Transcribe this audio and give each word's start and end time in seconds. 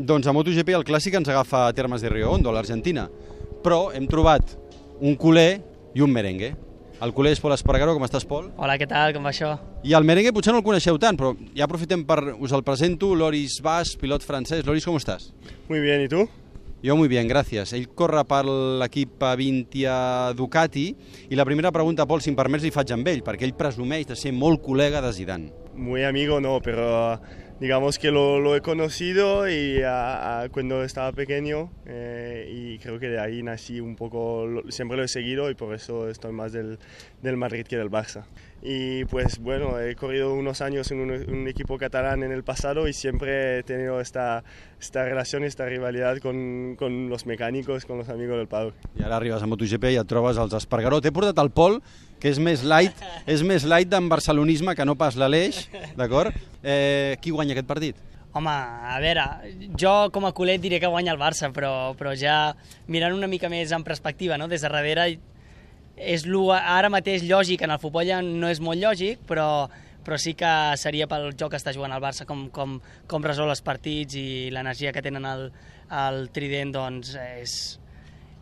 Doncs 0.00 0.24
a 0.24 0.32
MotoGP 0.32 0.72
el 0.72 0.84
clàssic 0.88 1.18
ens 1.18 1.28
agafa 1.28 1.66
a 1.68 1.72
termes 1.76 2.00
de 2.00 2.08
Rio 2.08 2.30
Hondo, 2.32 2.48
a 2.48 2.54
l'Argentina. 2.56 3.04
Però 3.60 3.90
hem 3.92 4.06
trobat 4.08 4.54
un 4.96 5.16
culer 5.20 5.60
i 5.92 6.00
un 6.00 6.12
merengue. 6.14 6.54
El 7.04 7.12
culer 7.16 7.34
és 7.34 7.40
Pol 7.40 7.52
Espargaró, 7.52 7.92
com 7.96 8.06
estàs, 8.06 8.24
Pol? 8.28 8.46
Hola, 8.56 8.78
què 8.80 8.88
tal? 8.88 9.12
Com 9.12 9.28
va 9.28 9.32
això? 9.32 9.54
I 9.84 9.92
el 9.96 10.06
merengue 10.08 10.32
potser 10.36 10.54
no 10.54 10.60
el 10.62 10.64
coneixeu 10.64 10.96
tant, 11.00 11.18
però 11.20 11.34
ja 11.56 11.66
aprofitem 11.66 12.06
per... 12.08 12.18
Us 12.40 12.54
el 12.56 12.64
presento, 12.64 13.12
Loris 13.16 13.58
Bas, 13.64 13.92
pilot 14.00 14.24
francès. 14.24 14.64
Loris, 14.68 14.88
com 14.88 14.96
estàs? 14.96 15.34
Muy 15.68 15.80
bien, 15.84 16.00
¿y 16.00 16.08
tú? 16.08 16.24
Jo 16.80 16.96
muy 16.96 17.08
bien, 17.12 17.28
gràcies. 17.28 17.74
Ell 17.76 17.90
corre 17.92 18.24
per 18.24 18.40
l'equip 18.48 19.20
Vintia 19.36 20.32
Ducati 20.32 20.86
i 21.28 21.36
la 21.36 21.44
primera 21.44 21.72
pregunta, 21.76 22.08
Pol, 22.08 22.24
si 22.24 22.32
em 22.32 22.40
permets, 22.40 22.64
li 22.64 22.72
faig 22.72 22.96
amb 22.96 23.12
ell, 23.12 23.20
perquè 23.26 23.44
ell 23.44 23.56
presumeix 23.56 24.08
de 24.08 24.16
ser 24.16 24.32
molt 24.32 24.64
col·lega 24.64 25.04
de 25.04 25.12
Zidane. 25.12 25.52
Muy 25.76 26.04
amigo 26.04 26.40
no, 26.40 26.58
pero 26.64 27.20
digamos 27.60 27.98
que 27.98 28.10
lo, 28.10 28.40
lo 28.40 28.56
he 28.56 28.62
conocido 28.62 29.48
y 29.48 29.82
a, 29.82 30.40
a 30.40 30.48
cuando 30.48 30.82
estaba 30.82 31.12
pequeño 31.12 31.70
eh, 31.86 32.50
y 32.50 32.78
creo 32.78 32.98
que 32.98 33.08
de 33.08 33.20
ahí 33.20 33.42
nací 33.42 33.80
un 33.80 33.96
poco, 33.96 34.46
lo, 34.46 34.72
siempre 34.72 34.96
lo 34.96 35.04
he 35.04 35.08
seguido 35.08 35.50
y 35.50 35.54
por 35.54 35.74
eso 35.74 36.08
estoy 36.08 36.32
más 36.32 36.52
del, 36.52 36.78
del 37.22 37.36
Madrid 37.36 37.66
que 37.66 37.76
del 37.76 37.90
Barça. 37.90 38.24
Y 38.62 39.04
pues 39.06 39.38
bueno, 39.38 39.78
he 39.78 39.94
corrido 39.94 40.34
unos 40.34 40.60
años 40.60 40.90
en 40.90 41.00
un, 41.00 41.10
un, 41.10 41.48
equipo 41.48 41.78
catalán 41.78 42.22
en 42.22 42.32
el 42.32 42.44
pasado 42.44 42.88
y 42.88 42.92
siempre 42.92 43.58
he 43.58 43.62
tenido 43.62 44.00
esta, 44.00 44.42
esta 44.78 45.04
relación, 45.04 45.44
esta 45.44 45.66
rivalidad 45.66 46.18
con, 46.18 46.76
con 46.78 47.08
los 47.08 47.26
mecánicos, 47.26 47.84
con 47.84 47.98
los 47.98 48.08
amigos 48.08 48.38
del 48.38 48.48
paddock. 48.48 48.74
I 48.98 49.04
ara 49.04 49.16
arribes 49.16 49.42
a 49.42 49.48
MotoGP 49.48 49.94
i 49.94 50.00
et 50.00 50.08
trobes 50.08 50.40
els 50.40 50.56
Espargaró. 50.56 51.00
T'he 51.00 51.12
portat 51.12 51.40
el 51.40 51.50
Pol, 51.56 51.80
que 52.20 52.30
és 52.30 52.38
més 52.42 52.62
light, 52.62 53.00
és 53.26 53.42
més 53.46 53.64
light 53.64 53.88
d'en 53.90 54.08
barcelonisme 54.12 54.76
que 54.76 54.86
no 54.86 54.96
pas 55.00 55.16
l'Aleix, 55.16 55.64
d'acord? 55.98 56.36
Eh, 56.62 57.16
qui 57.22 57.32
guanya 57.32 57.56
aquest 57.56 57.68
partit? 57.68 57.98
Home, 58.32 58.52
a 58.52 58.98
veure, 59.02 59.24
jo 59.74 59.92
com 60.14 60.28
a 60.28 60.30
culet 60.36 60.60
diré 60.62 60.78
que 60.78 60.86
guanya 60.86 61.10
el 61.16 61.18
Barça, 61.18 61.48
però, 61.50 61.96
però 61.98 62.12
ja 62.14 62.52
mirant 62.86 63.16
una 63.16 63.26
mica 63.26 63.48
més 63.50 63.72
en 63.74 63.82
perspectiva, 63.82 64.38
no? 64.38 64.46
des 64.46 64.62
de 64.62 64.70
darrere 64.70 65.06
és 65.96 66.24
ara 66.54 66.88
mateix 66.88 67.24
lògic, 67.26 67.62
en 67.62 67.74
el 67.74 67.80
futbol 67.82 68.06
ja 68.06 68.20
no 68.22 68.48
és 68.48 68.60
molt 68.62 68.78
lògic, 68.78 69.18
però, 69.26 69.68
però 70.06 70.16
sí 70.16 70.36
que 70.38 70.76
seria 70.78 71.08
pel 71.10 71.32
joc 71.34 71.50
que 71.50 71.58
està 71.58 71.74
jugant 71.74 71.92
el 71.92 72.00
Barça, 72.00 72.24
com, 72.24 72.48
com, 72.54 72.78
com 73.06 73.26
resol 73.26 73.50
els 73.50 73.62
partits 73.66 74.14
i 74.14 74.48
l'energia 74.54 74.92
que 74.92 75.02
tenen 75.02 75.26
el, 75.26 75.50
el 75.90 76.28
Trident, 76.30 76.72
doncs 76.72 77.16
és, 77.18 77.80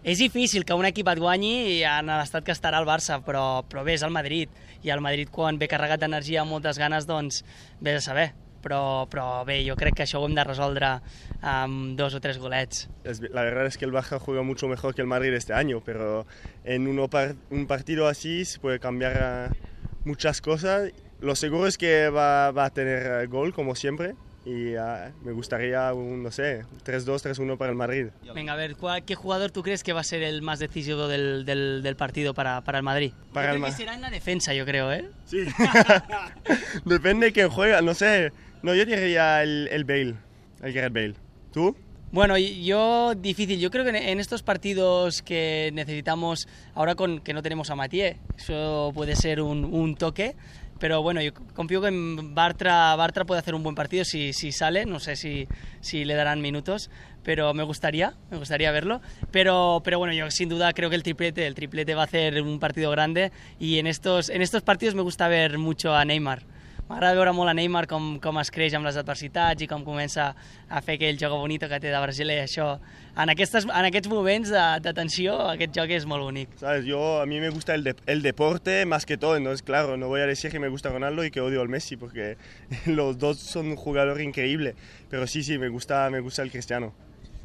és 0.03 0.19
difícil 0.19 0.65
que 0.65 0.77
un 0.79 0.87
equip 0.89 1.09
et 1.11 1.21
guanyi 1.21 1.85
en 1.85 2.11
l'estat 2.11 2.45
que 2.47 2.55
estarà 2.55 2.81
el 2.81 2.89
Barça, 2.89 3.21
però, 3.25 3.63
però 3.69 3.85
bé, 3.85 3.99
és 3.99 4.05
el 4.07 4.15
Madrid, 4.15 4.53
i 4.83 4.93
el 4.95 5.03
Madrid 5.05 5.31
quan 5.31 5.59
ve 5.59 5.69
carregat 5.71 6.01
d'energia 6.01 6.43
amb 6.45 6.55
moltes 6.55 6.79
ganes, 6.79 7.09
doncs 7.09 7.43
vés 7.81 7.99
a 7.99 8.05
saber 8.11 8.31
però, 8.63 9.07
però 9.09 9.45
bé, 9.47 9.61
jo 9.67 9.77
crec 9.79 9.97
que 9.99 10.05
això 10.05 10.21
ho 10.21 10.27
hem 10.27 10.35
de 10.37 10.45
resoldre 10.45 10.99
amb 11.41 11.97
dos 11.99 12.15
o 12.15 12.21
tres 12.21 12.39
golets. 12.39 12.89
La 13.05 13.43
verdad 13.43 13.67
es 13.67 13.79
que 13.79 13.85
el 13.85 13.93
Barça 13.93 14.19
juega 14.19 14.43
mucho 14.43 14.69
mejor 14.69 14.95
que 14.95 15.03
el 15.03 15.07
Madrid 15.07 15.33
este 15.35 15.55
año, 15.55 15.81
pero 15.85 16.27
en 16.65 16.89
uno 16.89 17.09
par 17.09 17.37
un 17.51 17.67
partido 17.67 18.09
así 18.09 18.45
se 18.45 18.59
puede 18.59 18.79
cambiar 18.81 19.57
muchas 20.05 20.41
cosas. 20.41 20.91
Lo 21.21 21.35
seguro 21.35 21.67
es 21.67 21.79
que 21.79 22.11
va, 22.11 22.51
va 22.51 22.67
a 22.67 22.71
tener 22.71 23.27
gol, 23.29 23.53
como 23.53 23.75
siempre, 23.75 24.15
y 24.45 24.77
uh, 24.77 25.13
me 25.23 25.33
gustaría 25.33 25.93
un, 25.93 26.23
no 26.23 26.31
sé, 26.31 26.65
3-2, 26.85 27.37
3-1 27.37 27.57
para 27.59 27.71
el 27.71 27.77
Madrid. 27.77 28.07
Venga, 28.35 28.55
a 28.55 28.57
ver, 28.57 28.77
¿qué 29.05 29.15
jugador 29.15 29.51
tú 29.51 29.63
crees 29.63 29.83
que 29.83 29.93
va 29.93 30.01
a 30.01 30.05
ser 30.05 30.23
el 30.23 30.43
más 30.43 30.59
decisivo 30.59 31.09
del, 31.09 31.45
del, 31.45 31.83
del 31.83 31.97
partido 31.97 32.35
para, 32.35 32.63
para, 32.63 32.79
el 32.79 32.85
Madrid? 32.85 33.13
Para 33.33 33.53
el 33.53 33.59
creo 33.59 33.67
que 33.67 33.77
será 33.77 33.95
en 33.95 34.01
la 34.01 34.11
defensa, 34.11 34.55
yo 34.55 34.65
creo, 34.65 34.93
¿eh? 34.93 35.09
Sí. 35.27 35.39
Depende 36.85 37.27
de 37.27 37.33
quién 37.33 37.51
juega, 37.51 37.83
no 37.83 37.95
sé. 37.95 38.33
No, 38.63 38.75
yo 38.75 38.85
diría 38.85 39.43
el, 39.43 39.69
el 39.71 39.85
Bale, 39.85 40.15
el 40.63 40.73
Gareth 40.73 40.93
Bale. 40.93 41.15
¿Tú? 41.53 41.77
Bueno, 42.11 42.39
yo 42.39 43.15
difícil. 43.15 43.61
Yo 43.61 43.71
creo 43.71 43.85
que 43.85 43.91
en 43.91 44.19
estos 44.19 44.43
partidos 44.43 45.21
que 45.21 45.71
necesitamos, 45.75 46.49
ahora 46.75 46.95
con 46.95 47.21
que 47.21 47.35
no 47.35 47.43
tenemos 47.43 47.69
a 47.69 47.77
Mathieu, 47.77 48.15
eso 48.37 48.93
puede 48.95 49.15
ser 49.15 49.43
un, 49.43 49.65
un 49.65 49.95
toque. 49.95 50.35
Pero 50.79 51.03
bueno, 51.03 51.21
yo 51.21 51.33
confío 51.55 51.81
que 51.81 51.91
Bartra, 51.93 52.95
Bartra 52.97 53.25
puede 53.25 53.41
hacer 53.41 53.55
un 53.55 53.63
buen 53.63 53.75
partido 53.75 54.05
si, 54.05 54.33
si 54.33 54.53
sale. 54.53 54.87
No 54.87 55.01
sé 55.01 55.17
si, 55.17 55.49
si 55.81 56.05
le 56.05 56.15
darán 56.15 56.41
minutos, 56.41 56.91
pero 57.25 57.53
me 57.55 57.63
gustaría, 57.63 58.15
me 58.31 58.39
gustaría 58.39 58.71
verlo. 58.71 59.01
Pero, 59.31 59.81
pero 59.85 59.99
bueno, 59.99 60.15
yo 60.15 60.31
sin 60.31 60.49
duda 60.49 60.73
creo 60.73 60.91
que 60.91 60.97
el 60.97 61.03
triplete, 61.03 61.47
el 61.47 61.55
triplete 61.55 61.95
va 61.95 62.03
a 62.03 62.05
hacer 62.05 62.41
un 62.43 62.59
partido 62.61 62.91
grande. 62.91 63.33
Y 63.59 63.79
en 63.79 63.87
estos, 63.87 64.29
en 64.29 64.43
estos 64.43 64.63
partidos 64.63 64.95
me 64.95 65.03
gusta 65.03 65.29
ver 65.29 65.59
mucho 65.59 65.95
a 65.95 66.05
Neymar. 66.05 66.43
M'agrada 66.89 67.19
veure 67.19 67.33
molt 67.37 67.51
a 67.51 67.53
Neymar 67.53 67.83
com, 67.85 68.05
com 68.25 68.39
es 68.41 68.49
creix 68.49 68.73
amb 68.73 68.89
les 68.89 68.97
adversitats 68.97 69.61
i 69.61 69.67
com 69.69 69.83
comença 69.85 70.31
a 70.33 70.81
fer 70.85 70.95
aquell 70.97 71.19
joc 71.21 71.35
bonito 71.37 71.69
que 71.69 71.81
té 71.83 71.91
de 71.93 71.99
Brasil 72.01 72.33
i 72.33 72.39
això. 72.41 72.69
En, 73.13 73.29
aquestes, 73.29 73.67
en 73.69 73.89
aquests 73.91 74.09
moments 74.09 74.49
de, 74.55 74.63
de 74.87 74.95
tensió, 74.97 75.35
aquest 75.51 75.75
joc 75.77 75.93
és 75.93 76.07
molt 76.09 76.25
bonic. 76.25 76.55
¿Sabes? 76.63 76.87
Yo, 76.89 77.03
a 77.21 77.27
mí 77.27 77.41
me 77.41 77.51
gusta 77.53 77.75
el, 77.75 77.85
de, 77.85 77.95
el 78.07 78.23
deporte 78.23 78.87
más 78.87 79.05
que 79.05 79.19
todo, 79.19 79.37
entonces 79.37 79.63
claro, 79.63 79.99
no 79.99 80.09
voy 80.09 80.23
a 80.23 80.27
decir 80.27 80.51
que 80.51 80.61
me 80.61 80.69
gusta 80.69 80.89
Ronaldo 80.89 81.25
y 81.25 81.31
que 81.31 81.43
odio 81.43 81.61
al 81.61 81.69
Messi, 81.69 81.99
porque 81.99 82.39
los 82.87 83.19
dos 83.19 83.37
son 83.37 83.67
un 83.67 83.77
jugador 83.77 84.23
increíble, 84.23 84.75
pero 85.11 85.27
sí, 85.27 85.43
sí, 85.43 85.59
me 85.59 85.69
gusta, 85.69 86.09
me 86.09 86.21
gusta 86.21 86.43
el 86.43 86.51
Cristiano. 86.51 86.95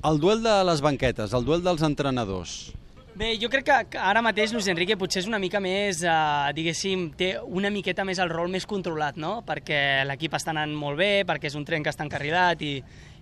El 0.04 0.20
duel 0.20 0.42
de 0.44 0.56
les 0.64 0.80
banquetes, 0.80 1.34
el 1.34 1.44
duel 1.44 1.64
dels 1.64 1.84
entrenadors. 1.84 2.72
Bé, 3.14 3.36
jo 3.38 3.46
crec 3.46 3.68
que 3.94 4.00
ara 4.02 4.24
mateix 4.26 4.56
Luis 4.56 4.66
Enrique 4.72 4.96
potser 4.98 5.20
és 5.22 5.28
una 5.30 5.38
mica 5.38 5.60
més, 5.62 6.00
eh, 6.02 6.54
diguéssim, 6.58 7.12
té 7.14 7.36
una 7.46 7.70
miqueta 7.70 8.02
més 8.10 8.18
el 8.18 8.32
rol 8.32 8.50
més 8.50 8.66
controlat, 8.66 9.20
no? 9.22 9.44
Perquè 9.46 10.02
l'equip 10.10 10.34
està 10.34 10.50
anant 10.50 10.74
molt 10.74 10.98
bé, 10.98 11.12
perquè 11.22 11.46
és 11.52 11.54
un 11.54 11.62
tren 11.64 11.86
que 11.86 11.94
està 11.94 12.08
encarrilat 12.08 12.64
i, 12.66 12.72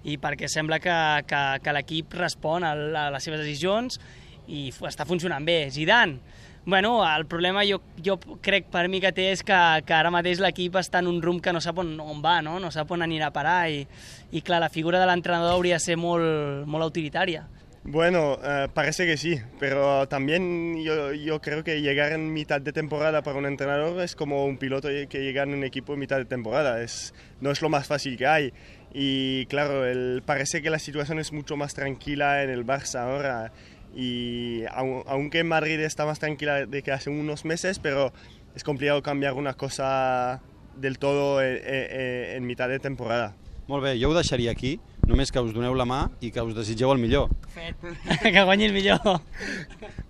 i 0.08 0.16
perquè 0.16 0.48
sembla 0.48 0.80
que, 0.80 0.96
que, 1.28 1.42
que 1.60 1.76
l'equip 1.76 2.16
respon 2.16 2.64
a, 2.64 2.72
a 2.72 3.06
les 3.12 3.28
seves 3.28 3.44
decisions 3.44 4.00
i 4.48 4.70
està 4.72 5.04
funcionant 5.04 5.44
bé. 5.44 5.68
Zidane, 5.76 6.22
bueno, 6.64 7.02
el 7.04 7.28
problema 7.28 7.68
jo, 7.68 7.82
jo 8.00 8.16
crec 8.40 8.72
per 8.72 8.88
mi 8.88 9.04
que 9.04 9.12
té 9.12 9.28
és 9.36 9.44
que, 9.44 9.60
que 9.84 9.98
ara 9.98 10.14
mateix 10.14 10.40
l'equip 10.40 10.80
està 10.80 11.04
en 11.04 11.12
un 11.12 11.20
rumb 11.20 11.44
que 11.44 11.52
no 11.52 11.60
sap 11.60 11.84
on, 11.84 11.98
on 12.00 12.24
va, 12.24 12.40
no? 12.40 12.62
no 12.64 12.72
sap 12.72 12.96
on 12.96 13.04
anirà 13.04 13.28
a 13.28 13.36
parar 13.36 13.66
i, 13.68 13.84
i 14.32 14.40
clar, 14.40 14.64
la 14.64 14.72
figura 14.72 15.04
de 15.04 15.12
l'entrenador 15.12 15.58
hauria 15.58 15.82
de 15.82 15.84
ser 15.84 16.00
molt, 16.00 16.64
molt 16.64 16.88
autoritària. 16.88 17.50
Bueno, 17.84 18.38
eh, 18.44 18.68
parece 18.72 19.08
que 19.08 19.18
sí, 19.18 19.40
pero 19.60 20.08
también 20.08 20.84
yo, 20.84 21.42
creo 21.42 21.64
que 21.64 21.82
llegar 21.82 22.12
en 22.12 22.32
mitad 22.32 22.62
de 22.62 22.72
temporada 22.72 23.24
para 23.24 23.40
un 23.40 23.48
entrenador 23.48 24.00
es 24.04 24.16
como 24.16 24.46
un 24.46 24.58
piloto 24.58 24.88
que 25.10 25.24
llega 25.24 25.44
en 25.44 25.56
un 25.56 25.64
equipo 25.64 25.94
en 25.94 26.00
mitad 26.00 26.18
de 26.18 26.26
temporada, 26.26 26.84
es, 26.84 27.14
no 27.40 27.50
es 27.50 27.62
lo 27.62 27.70
más 27.70 27.88
fácil 27.88 28.18
que 28.18 28.28
hay. 28.28 28.54
Y 28.94 29.48
claro, 29.48 29.84
parece 30.26 30.62
que 30.62 30.70
la 30.70 30.78
situación 30.78 31.18
es 31.18 31.32
mucho 31.32 31.58
más 31.58 31.74
tranquila 31.74 32.44
en 32.44 32.52
el 32.52 32.66
Barça 32.66 33.00
ahora, 33.00 33.52
y 33.96 34.64
aunque 34.74 35.40
en 35.40 35.48
Madrid 35.48 35.80
está 35.80 36.06
más 36.06 36.20
tranquila 36.20 36.66
de 36.68 36.84
que 36.84 36.92
hace 36.92 37.10
unos 37.10 37.46
meses, 37.46 37.80
pero 37.80 38.14
es 38.56 38.64
complicado 38.64 39.02
cambiar 39.02 39.34
una 39.34 39.56
cosa 39.56 40.42
del 40.78 41.00
todo 41.00 41.42
en, 41.42 42.46
mitad 42.46 42.70
de 42.70 42.80
temporada. 42.80 43.36
Molt 43.68 43.84
bé, 43.84 43.98
jo 44.02 44.18
aquí, 44.50 44.80
només 45.12 45.32
que 45.32 45.42
us 45.44 45.54
doneu 45.56 45.76
la 45.78 45.86
mà 45.88 46.02
i 46.24 46.32
que 46.34 46.44
us 46.46 46.56
desitgeu 46.58 46.94
el 46.94 47.02
millor. 47.02 47.30
Fet. 47.54 47.84
que 48.24 48.44
guanyi 48.48 48.70
el 48.70 48.76
millor. 48.76 49.20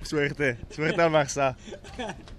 Suerte, 0.05 0.55
suerte 0.73 1.01
al 1.01 1.11
Barça. 1.13 1.53